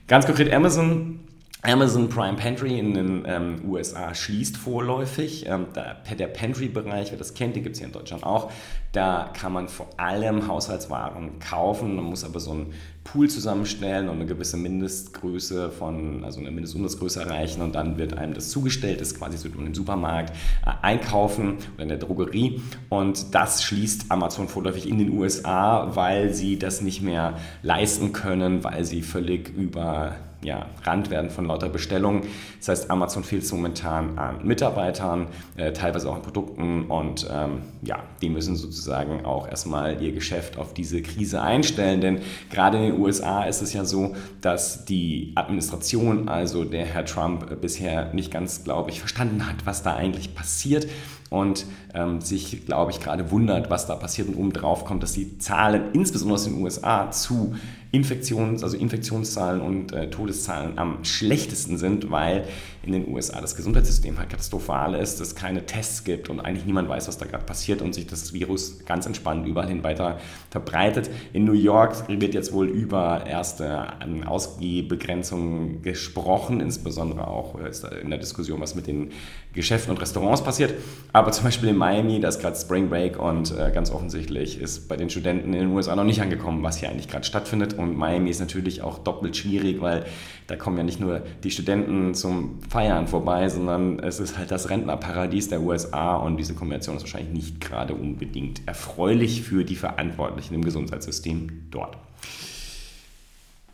Ganz 0.08 0.26
konkret 0.26 0.52
Amazon. 0.52 1.20
Amazon 1.62 2.08
Prime 2.08 2.38
Pantry 2.38 2.80
in 2.80 2.94
den 2.94 3.24
ähm, 3.28 3.62
USA 3.68 4.16
schließt 4.16 4.56
vorläufig. 4.56 5.46
Ähm, 5.46 5.66
der, 5.75 5.98
der 6.16 6.28
Pantry-Bereich, 6.28 7.12
wer 7.12 7.18
das 7.18 7.34
kennt, 7.34 7.58
den 7.58 7.63
gibt 7.63 7.75
es 7.75 7.80
hier 7.80 7.88
in 7.88 7.94
Deutschland 7.94 8.24
auch. 8.24 8.50
Da 8.94 9.30
kann 9.34 9.51
man 9.51 9.68
vor 9.68 9.89
allem 9.98 10.48
Haushaltswaren 10.48 11.39
kaufen. 11.39 11.98
Man 11.98 12.06
muss 12.06 12.24
aber 12.24 12.39
so 12.39 12.51
einen 12.51 12.74
Pool 13.04 13.30
zusammenstellen 13.30 14.08
und 14.08 14.16
eine 14.16 14.25
gewisse 14.25 14.56
Mindestgröße 14.56 15.70
von, 15.70 16.24
also 16.24 16.39
eine 16.39 16.50
Mindestumsatzgröße 16.50 17.20
erreichen 17.22 17.62
und 17.62 17.75
dann 17.75 17.98
wird 17.98 18.18
einem 18.18 18.34
das 18.34 18.51
zugestellt. 18.51 19.01
Das 19.01 19.10
ist 19.10 19.18
quasi 19.18 19.38
so 19.38 19.50
im 19.50 19.74
Supermarkt 19.74 20.34
äh, 20.66 20.72
einkaufen 20.82 21.58
oder 21.74 21.84
in 21.84 21.89
der 21.89 21.98
Drogerie. 21.98 22.62
Und 22.88 23.36
das 23.36 23.63
schließt 23.63 24.06
Amazon 24.10 24.48
vorläufig 24.48 24.88
in 24.88 24.98
den 24.98 25.10
USA, 25.10 25.94
weil 25.94 26.34
sie 26.34 26.58
das 26.58 26.80
nicht 26.80 27.01
mehr 27.01 27.38
leisten 27.63 28.13
können, 28.13 28.63
weil 28.63 28.86
sie 28.86 29.01
völlig 29.01 29.50
über 29.50 30.16
ja, 30.41 30.67
Rand 30.84 31.10
werden 31.10 31.29
von 31.29 31.46
lauter 31.46 31.69
Bestellungen. 31.69 32.24
Das 32.60 32.69
heißt, 32.69 32.91
Amazon 32.91 33.24
fehlt 33.24 33.43
es 33.43 33.51
momentan 33.51 34.17
an 34.17 34.46
Mitarbeitern, 34.46 35.27
äh, 35.58 35.74
teilweise 35.74 36.10
auch 36.10 36.15
an 36.15 36.22
Produkten 36.22 36.86
und 36.86 37.27
ähm, 37.31 37.63
ja, 37.81 38.03
die 38.22 38.29
müssen 38.29 38.55
sozusagen 38.55 39.25
auch 39.25 39.48
erstmal 39.48 40.01
ihr 40.01 40.13
Geschäft 40.13 40.58
auf 40.58 40.74
diese 40.74 41.01
Krise 41.01 41.41
einstellen, 41.41 42.01
denn 42.01 42.19
gerade 42.50 42.77
in 42.77 42.84
den 42.91 43.01
USA 43.01 43.43
ist 43.43 43.62
es 43.62 43.74
ja 43.74 43.84
so, 43.84 44.15
dass 44.41 44.86
die 44.86 45.34
Administration, 45.36 46.29
also 46.29 46.63
der 46.63 46.86
Herr 46.86 47.05
Trump, 47.05 47.51
äh, 47.51 47.55
bisher 47.55 48.13
nicht 48.13 48.31
ganz, 48.31 48.63
glaube 48.63 48.91
ich, 48.91 49.00
verstanden 49.00 49.46
hat, 49.46 49.65
was 49.65 49.84
da 49.84 49.96
eigentlich 49.96 50.36
passiert 50.36 50.88
und 51.29 51.65
ähm, 51.93 52.22
sich, 52.22 52.65
glaube 52.65 52.91
ich, 52.91 53.00
gerade 53.00 53.31
wundert, 53.31 53.69
was 53.69 53.88
da 53.88 53.96
passiert 53.96 54.27
und 54.27 54.36
obendrauf 54.36 54.86
kommt, 54.86 55.03
dass 55.03 55.13
die 55.13 55.38
Zahlen, 55.39 55.91
insbesondere 55.93 56.36
aus 56.36 56.43
den 56.43 56.62
USA, 56.62 57.12
zu 57.12 57.55
Infektions-, 57.91 58.63
also 58.63 58.77
Infektionszahlen 58.77 59.62
und 59.62 59.93
äh, 59.93 60.10
Todeszahlen 60.10 60.77
am 60.77 61.03
schlechtesten 61.03 61.77
sind, 61.77 62.12
weil 62.12 62.46
in 62.84 62.91
den 62.91 63.12
USA 63.12 63.41
das 63.41 63.55
Gesundheitssystem 63.55 64.19
halt 64.19 64.29
katastrophal 64.29 64.93
ist, 64.93 65.19
es 65.19 65.36
keine 65.36 65.65
Tests 65.65 66.03
gibt 66.03 66.29
und 66.29 66.39
eigentlich 66.39 66.65
niemand 66.65 66.88
weiß, 66.88 67.08
was 67.08 67.17
da 67.17 67.25
gerade 67.25 67.43
passiert 67.43 67.81
und 67.81 67.93
sich 67.93 68.05
das 68.05 68.31
Virus 68.31 68.86
ganz 68.86 69.08
entspannt 69.08 69.48
überall 69.48 69.67
hin 69.67 69.84
weiter 69.84 70.19
verbreitet. 70.51 71.10
In 71.34 71.46
New 71.46 71.53
York 71.53 72.08
wird 72.08 72.36
jetzt 72.36 72.53
wohl 72.53 72.67
über 72.67 73.25
erste 73.25 73.88
ähm, 74.03 74.24
Ausgehbegrenzungen 74.24 75.81
gesprochen, 75.81 76.62
insbesondere 76.62 77.27
auch 77.27 77.55
äh, 77.60 78.01
in 78.01 78.12
der 78.12 78.19
Diskussion, 78.19 78.62
was 78.62 78.75
mit 78.75 78.86
den 78.86 79.12
Geschäften 79.53 79.91
und 79.91 80.00
Restaurants 80.00 80.43
passiert. 80.43 80.75
Aber 81.12 81.31
zum 81.31 81.46
Beispiel 81.46 81.69
in 81.69 81.77
Miami, 81.79 82.19
da 82.19 82.27
ist 82.27 82.39
gerade 82.39 82.57
Spring 82.57 82.89
Break 82.89 83.17
und 83.17 83.57
äh, 83.57 83.71
ganz 83.74 83.89
offensichtlich 83.89 84.59
ist 84.59 84.89
bei 84.89 84.98
den 84.98 85.09
Studenten 85.09 85.53
in 85.53 85.62
den 85.62 85.71
USA 85.71 85.95
noch 85.95 86.03
nicht 86.03 86.21
angekommen, 86.21 86.62
was 86.62 86.77
hier 86.77 86.89
eigentlich 86.89 87.07
gerade 87.07 87.24
stattfindet. 87.24 87.74
Und 87.74 87.98
Miami 87.98 88.29
ist 88.29 88.39
natürlich 88.39 88.81
auch 88.81 89.00
doppelt 89.00 89.38
schwierig, 89.38 89.81
weil 89.81 90.05
da 90.48 90.57
kommen 90.57 90.77
ja 90.77 90.83
nicht 90.83 91.00
nur 91.00 91.21
die 91.43 91.50
Studenten 91.50 92.13
zum 92.13 92.59
Feiern 92.69 93.07
vorbei, 93.07 93.48
sondern 93.48 94.00
es 94.00 94.19
ist 94.19 94.38
halt 94.38 94.51
das 94.51 94.69
Rentnerparadies 94.69 95.48
der 95.48 95.62
USA 95.62 96.17
und 96.17 96.38
diese 96.38 96.53
Kombination 96.53 96.98
ist 96.98 97.03
wahrscheinlich 97.03 97.33
nicht 97.33 97.62
gerade 97.62 97.93
unbedingt 97.93 98.62
erfreulich 98.67 99.41
für 99.41 99.63
die 99.63 99.75
Verantwortlichen 99.75 100.55
im 100.55 100.63
Gesundheitssystem 100.63 101.67
dort. 101.71 101.98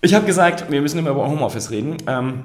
Ich 0.02 0.14
habe 0.14 0.28
gesagt, 0.28 0.70
wir 0.70 0.82
müssen 0.82 1.00
immer 1.00 1.10
über 1.10 1.28
Homeoffice 1.28 1.72
reden. 1.72 1.98
Ähm, 2.06 2.44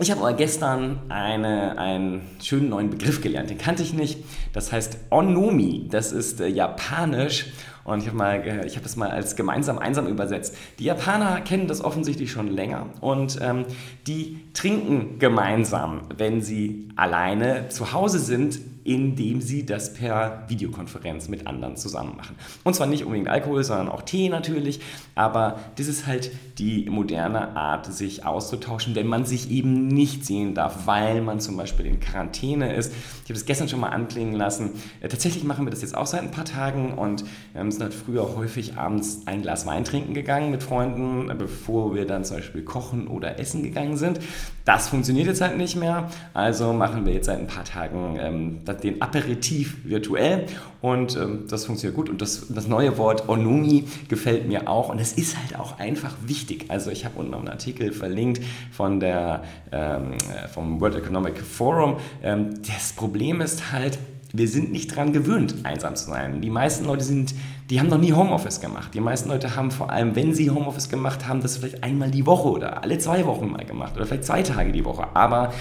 ich 0.00 0.10
habe 0.10 0.20
aber 0.20 0.32
gestern 0.32 1.00
eine, 1.08 1.76
einen 1.78 2.22
schönen 2.40 2.68
neuen 2.68 2.90
Begriff 2.90 3.20
gelernt, 3.20 3.50
den 3.50 3.58
kannte 3.58 3.82
ich 3.82 3.92
nicht. 3.92 4.24
Das 4.52 4.70
heißt 4.70 4.98
Onomi, 5.10 5.88
das 5.90 6.12
ist 6.12 6.40
äh, 6.40 6.46
japanisch 6.46 7.46
und 7.82 8.02
ich 8.02 8.08
habe 8.08 8.22
hab 8.22 8.82
das 8.82 8.96
mal 8.96 9.10
als 9.10 9.34
gemeinsam 9.34 9.78
einsam 9.78 10.06
übersetzt. 10.06 10.54
Die 10.78 10.84
Japaner 10.84 11.40
kennen 11.40 11.66
das 11.66 11.82
offensichtlich 11.82 12.30
schon 12.30 12.48
länger 12.48 12.86
und 13.00 13.38
ähm, 13.40 13.64
die 14.06 14.40
trinken 14.52 15.18
gemeinsam, 15.18 16.02
wenn 16.16 16.42
sie 16.42 16.88
alleine 16.96 17.68
zu 17.68 17.92
Hause 17.92 18.18
sind 18.18 18.60
indem 18.88 19.42
sie 19.42 19.66
das 19.66 19.92
per 19.92 20.44
Videokonferenz 20.48 21.28
mit 21.28 21.46
anderen 21.46 21.76
zusammen 21.76 22.16
machen. 22.16 22.36
Und 22.64 22.74
zwar 22.74 22.86
nicht 22.86 23.04
unbedingt 23.04 23.28
Alkohol, 23.28 23.62
sondern 23.62 23.88
auch 23.90 24.00
Tee 24.00 24.30
natürlich, 24.30 24.80
aber 25.14 25.58
das 25.76 25.88
ist 25.88 26.06
halt 26.06 26.30
die 26.58 26.88
moderne 26.88 27.54
Art, 27.54 27.92
sich 27.92 28.24
auszutauschen, 28.24 28.94
wenn 28.94 29.06
man 29.06 29.26
sich 29.26 29.50
eben 29.50 29.88
nicht 29.88 30.24
sehen 30.24 30.54
darf, 30.54 30.86
weil 30.86 31.20
man 31.20 31.38
zum 31.38 31.58
Beispiel 31.58 31.84
in 31.84 32.00
Quarantäne 32.00 32.74
ist. 32.74 32.92
Ich 33.24 33.30
habe 33.30 33.34
es 33.34 33.44
gestern 33.44 33.68
schon 33.68 33.80
mal 33.80 33.90
anklingen 33.90 34.34
lassen. 34.34 34.70
Äh, 35.00 35.08
tatsächlich 35.08 35.44
machen 35.44 35.66
wir 35.66 35.70
das 35.70 35.82
jetzt 35.82 35.94
auch 35.94 36.06
seit 36.06 36.22
ein 36.22 36.30
paar 36.30 36.46
Tagen 36.46 36.94
und 36.94 37.24
wir 37.52 37.70
sind 37.70 37.82
halt 37.82 37.92
früher 37.92 38.36
häufig 38.36 38.78
abends 38.78 39.22
ein 39.26 39.42
Glas 39.42 39.66
Wein 39.66 39.84
trinken 39.84 40.14
gegangen 40.14 40.50
mit 40.50 40.62
Freunden, 40.62 41.30
bevor 41.36 41.94
wir 41.94 42.06
dann 42.06 42.24
zum 42.24 42.38
Beispiel 42.38 42.62
kochen 42.62 43.06
oder 43.06 43.38
essen 43.38 43.62
gegangen 43.62 43.98
sind. 43.98 44.20
Das 44.64 44.88
funktioniert 44.88 45.26
jetzt 45.26 45.40
halt 45.40 45.58
nicht 45.58 45.76
mehr, 45.76 46.08
also 46.34 46.72
machen 46.72 47.04
wir 47.04 47.12
jetzt 47.12 47.26
seit 47.26 47.38
ein 47.38 47.46
paar 47.46 47.64
Tagen 47.64 48.16
ähm, 48.20 48.60
den 48.82 49.02
Aperitif 49.02 49.76
virtuell 49.84 50.46
und 50.80 51.16
ähm, 51.16 51.44
das 51.48 51.66
funktioniert 51.66 51.96
gut. 51.96 52.08
Und 52.08 52.22
das, 52.22 52.46
das 52.48 52.68
neue 52.68 52.96
Wort 52.98 53.28
Onumi 53.28 53.84
gefällt 54.08 54.46
mir 54.46 54.68
auch 54.68 54.88
und 54.88 54.98
es 54.98 55.12
ist 55.12 55.36
halt 55.38 55.58
auch 55.58 55.78
einfach 55.78 56.14
wichtig. 56.26 56.66
Also 56.68 56.90
ich 56.90 57.04
habe 57.04 57.18
unten 57.18 57.32
noch 57.32 57.40
einen 57.40 57.48
Artikel 57.48 57.92
verlinkt 57.92 58.42
von 58.70 59.00
der, 59.00 59.42
ähm, 59.72 60.12
äh, 60.12 60.48
vom 60.48 60.80
World 60.80 60.96
Economic 60.96 61.38
Forum. 61.38 61.96
Ähm, 62.22 62.54
das 62.66 62.92
Problem 62.92 63.40
ist 63.40 63.72
halt, 63.72 63.98
wir 64.32 64.48
sind 64.48 64.72
nicht 64.72 64.92
daran 64.92 65.12
gewöhnt, 65.12 65.54
einsam 65.62 65.96
zu 65.96 66.10
sein. 66.10 66.42
Die 66.42 66.50
meisten 66.50 66.84
Leute 66.84 67.02
sind, 67.02 67.34
die 67.70 67.80
haben 67.80 67.88
noch 67.88 67.98
nie 67.98 68.12
Homeoffice 68.12 68.60
gemacht. 68.60 68.92
Die 68.94 69.00
meisten 69.00 69.30
Leute 69.30 69.56
haben 69.56 69.70
vor 69.70 69.90
allem, 69.90 70.14
wenn 70.16 70.34
sie 70.34 70.50
Homeoffice 70.50 70.90
gemacht 70.90 71.26
haben, 71.26 71.40
das 71.40 71.56
vielleicht 71.56 71.82
einmal 71.82 72.10
die 72.10 72.26
Woche 72.26 72.48
oder 72.48 72.82
alle 72.82 72.98
zwei 72.98 73.24
Wochen 73.24 73.50
mal 73.50 73.64
gemacht 73.64 73.96
oder 73.96 74.06
vielleicht 74.06 74.24
zwei 74.24 74.42
Tage 74.42 74.72
die 74.72 74.84
Woche. 74.84 75.06
Aber 75.14 75.52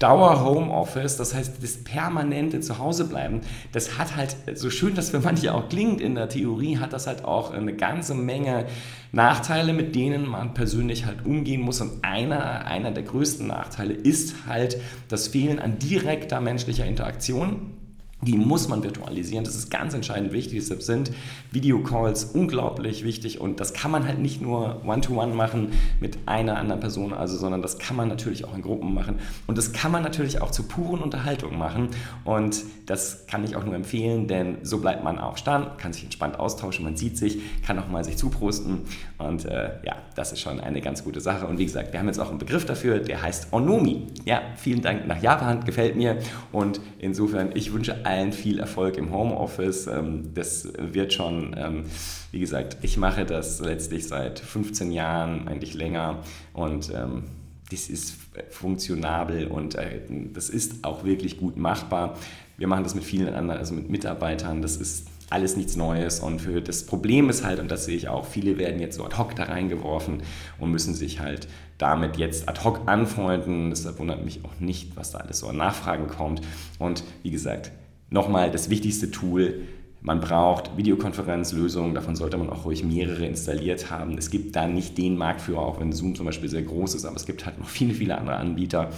Dauer 0.00 0.42
Homeoffice, 0.42 1.18
das 1.18 1.34
heißt 1.34 1.62
das 1.62 1.84
permanente 1.84 2.60
Zuhausebleiben, 2.60 3.42
das 3.72 3.98
hat 3.98 4.16
halt, 4.16 4.34
so 4.54 4.70
schön 4.70 4.94
das 4.94 5.10
für 5.10 5.20
manche 5.20 5.54
auch 5.54 5.68
klingt 5.68 6.00
in 6.00 6.14
der 6.14 6.30
Theorie, 6.30 6.78
hat 6.78 6.94
das 6.94 7.06
halt 7.06 7.24
auch 7.26 7.52
eine 7.52 7.74
ganze 7.74 8.14
Menge 8.14 8.64
Nachteile, 9.12 9.74
mit 9.74 9.94
denen 9.94 10.26
man 10.26 10.54
persönlich 10.54 11.04
halt 11.04 11.26
umgehen 11.26 11.60
muss. 11.60 11.82
Und 11.82 12.02
einer, 12.02 12.64
einer 12.64 12.92
der 12.92 13.02
größten 13.02 13.46
Nachteile 13.46 13.92
ist 13.92 14.46
halt 14.46 14.80
das 15.08 15.28
Fehlen 15.28 15.58
an 15.58 15.78
direkter 15.78 16.40
menschlicher 16.40 16.86
Interaktion 16.86 17.74
die 18.22 18.36
muss 18.36 18.68
man 18.68 18.82
virtualisieren. 18.82 19.44
Das 19.44 19.54
ist 19.54 19.70
ganz 19.70 19.94
entscheidend 19.94 20.32
wichtig. 20.32 20.58
Deshalb 20.58 20.82
sind 20.82 21.10
Videocalls 21.52 22.24
unglaublich 22.24 23.04
wichtig 23.04 23.40
und 23.40 23.60
das 23.60 23.72
kann 23.72 23.90
man 23.90 24.06
halt 24.06 24.18
nicht 24.18 24.42
nur 24.42 24.82
one-to-one 24.84 25.32
-one 25.32 25.34
machen 25.34 25.72
mit 26.00 26.18
einer 26.26 26.58
anderen 26.58 26.80
Person, 26.80 27.12
also, 27.12 27.36
sondern 27.36 27.62
das 27.62 27.78
kann 27.78 27.96
man 27.96 28.08
natürlich 28.08 28.44
auch 28.44 28.54
in 28.54 28.62
Gruppen 28.62 28.94
machen 28.94 29.18
und 29.46 29.56
das 29.56 29.72
kann 29.72 29.90
man 29.90 30.02
natürlich 30.02 30.42
auch 30.42 30.50
zu 30.50 30.64
puren 30.64 31.00
Unterhaltung 31.00 31.56
machen 31.56 31.88
und 32.24 32.64
das 32.86 33.26
kann 33.26 33.44
ich 33.44 33.56
auch 33.56 33.64
nur 33.64 33.74
empfehlen, 33.74 34.26
denn 34.28 34.58
so 34.62 34.78
bleibt 34.78 35.02
man 35.02 35.18
auf 35.18 35.38
Stand, 35.38 35.78
kann 35.78 35.92
sich 35.92 36.04
entspannt 36.04 36.38
austauschen, 36.38 36.84
man 36.84 36.96
sieht 36.96 37.16
sich, 37.16 37.38
kann 37.62 37.78
auch 37.78 37.88
mal 37.88 38.04
sich 38.04 38.16
zuprosten 38.16 38.82
und 39.18 39.44
äh, 39.46 39.70
ja, 39.84 39.96
das 40.14 40.32
ist 40.32 40.40
schon 40.40 40.60
eine 40.60 40.80
ganz 40.80 41.04
gute 41.04 41.20
Sache 41.20 41.46
und 41.46 41.58
wie 41.58 41.64
gesagt, 41.64 41.92
wir 41.92 42.00
haben 42.00 42.06
jetzt 42.06 42.18
auch 42.18 42.30
einen 42.30 42.38
Begriff 42.38 42.66
dafür, 42.66 42.98
der 42.98 43.22
heißt 43.22 43.52
Onomi. 43.52 44.08
Ja, 44.24 44.42
vielen 44.56 44.82
Dank 44.82 45.06
nach 45.06 45.22
Japan, 45.22 45.64
gefällt 45.64 45.96
mir 45.96 46.18
und 46.52 46.80
insofern, 46.98 47.50
ich 47.54 47.72
wünsche 47.72 48.04
allen 48.04 48.09
viel 48.32 48.58
Erfolg 48.58 48.96
im 48.96 49.12
Homeoffice. 49.12 49.86
Ähm, 49.86 50.32
das 50.34 50.68
wird 50.78 51.12
schon, 51.12 51.54
ähm, 51.58 51.84
wie 52.32 52.40
gesagt, 52.40 52.78
ich 52.82 52.96
mache 52.96 53.24
das 53.24 53.60
letztlich 53.60 54.06
seit 54.06 54.38
15 54.38 54.92
Jahren, 54.92 55.48
eigentlich 55.48 55.74
länger 55.74 56.18
und 56.52 56.92
ähm, 56.94 57.24
das 57.70 57.88
ist 57.88 58.16
funktionabel 58.50 59.46
und 59.46 59.76
äh, 59.76 60.00
das 60.32 60.50
ist 60.50 60.84
auch 60.84 61.04
wirklich 61.04 61.38
gut 61.38 61.56
machbar. 61.56 62.16
Wir 62.56 62.66
machen 62.66 62.84
das 62.84 62.94
mit 62.94 63.04
vielen 63.04 63.34
anderen, 63.34 63.58
also 63.58 63.74
mit 63.74 63.88
Mitarbeitern. 63.88 64.60
Das 64.60 64.76
ist 64.76 65.06
alles 65.30 65.56
nichts 65.56 65.76
Neues. 65.76 66.20
Und 66.20 66.40
für 66.40 66.60
das 66.60 66.84
Problem 66.84 67.30
ist 67.30 67.44
halt, 67.44 67.60
und 67.60 67.70
das 67.70 67.84
sehe 67.84 67.96
ich 67.96 68.08
auch, 68.08 68.26
viele 68.26 68.58
werden 68.58 68.80
jetzt 68.80 68.96
so 68.96 69.04
ad 69.04 69.16
hoc 69.16 69.34
da 69.36 69.44
reingeworfen 69.44 70.22
und 70.58 70.70
müssen 70.70 70.94
sich 70.94 71.20
halt 71.20 71.48
damit 71.78 72.18
jetzt 72.18 72.48
ad 72.48 72.62
hoc 72.64 72.82
anfreunden. 72.86 73.70
Deshalb 73.70 73.98
wundert 73.98 74.24
mich 74.24 74.44
auch 74.44 74.60
nicht, 74.60 74.96
was 74.96 75.12
da 75.12 75.18
alles 75.18 75.38
so 75.38 75.48
an 75.48 75.56
Nachfragen 75.56 76.08
kommt. 76.08 76.42
Und 76.78 77.04
wie 77.22 77.30
gesagt, 77.30 77.70
nochmal 78.10 78.50
das 78.50 78.70
wichtigste 78.70 79.10
Tool, 79.10 79.62
Man 80.02 80.20
braucht 80.20 80.78
Videokonferenzlösungen, 80.78 81.94
davon 81.94 82.16
sollte 82.16 82.38
man 82.38 82.48
auch 82.48 82.64
ruhig 82.64 82.82
mehrere 82.82 83.26
installiert 83.26 83.90
haben. 83.90 84.16
Es 84.16 84.30
gibt 84.30 84.56
da 84.56 84.66
nicht 84.66 84.96
den 84.96 85.18
Marktführer, 85.18 85.60
auch 85.60 85.78
wenn 85.78 85.92
Zoom 85.92 86.14
zum 86.14 86.24
Beispiel 86.24 86.48
sehr 86.48 86.62
groß 86.62 86.94
ist, 86.94 87.04
aber 87.04 87.16
es 87.16 87.26
gibt 87.26 87.44
halt 87.44 87.58
noch 87.58 87.68
viele, 87.68 87.92
viele 87.92 88.16
andere 88.16 88.36
Anbieter. 88.36 88.88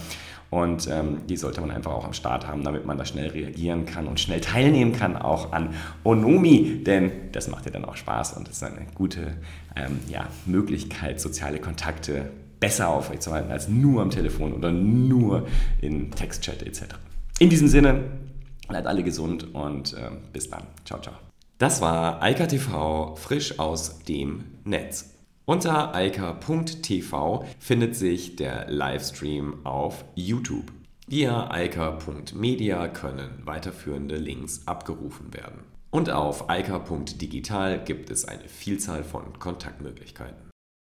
Und 0.49 0.87
ähm, 0.89 1.17
die 1.27 1.35
sollte 1.35 1.59
man 1.59 1.71
einfach 1.71 1.91
auch 1.91 2.05
am 2.05 2.13
Start 2.13 2.47
haben, 2.47 2.63
damit 2.63 2.85
man 2.85 2.97
da 2.97 3.03
schnell 3.03 3.27
reagieren 3.27 3.85
kann 3.85 4.07
und 4.07 4.19
schnell 4.19 4.39
teilnehmen 4.39 4.93
kann, 4.93 5.17
auch 5.17 5.51
an 5.51 5.73
Onomi, 6.05 6.83
denn 6.85 7.11
das 7.33 7.49
macht 7.49 7.65
ja 7.65 7.71
dann 7.71 7.83
auch 7.83 7.97
Spaß 7.97 8.37
und 8.37 8.47
ist 8.47 8.63
eine 8.63 8.85
gute 8.93 9.33
ähm, 9.75 9.99
ja, 10.07 10.27
Möglichkeit, 10.45 11.19
soziale 11.19 11.59
Kontakte 11.59 12.29
besser 12.61 12.87
aufrechtzuerhalten 12.87 13.51
als 13.51 13.67
nur 13.67 14.01
am 14.01 14.09
Telefon 14.09 14.53
oder 14.53 14.71
nur 14.71 15.47
in 15.81 16.11
Textchat 16.11 16.63
etc. 16.63 16.83
In 17.39 17.49
diesem 17.49 17.67
Sinne, 17.67 18.03
Bleibt 18.73 18.87
alle 18.87 19.03
gesund 19.03 19.53
und 19.53 19.93
äh, 19.93 20.09
bis 20.31 20.49
dann. 20.49 20.63
Ciao, 20.83 20.99
ciao. 20.99 21.13
Das 21.59 21.79
war 21.79 22.23
Eika 22.23 22.47
TV 22.47 23.15
frisch 23.15 23.59
aus 23.59 23.99
dem 23.99 24.45
Netz. 24.63 25.13
Unter 25.45 25.93
eika.tv 25.93 27.45
findet 27.59 27.95
sich 27.95 28.35
der 28.35 28.71
Livestream 28.71 29.63
auf 29.63 30.05
YouTube. 30.15 30.71
Via 31.05 31.51
eika.media 31.51 32.87
können 32.87 33.43
weiterführende 33.45 34.15
Links 34.15 34.63
abgerufen 34.65 35.35
werden. 35.35 35.59
Und 35.91 36.09
auf 36.09 36.49
eika.digital 36.49 37.83
gibt 37.83 38.09
es 38.09 38.25
eine 38.25 38.49
Vielzahl 38.49 39.03
von 39.03 39.37
Kontaktmöglichkeiten. 39.37 40.52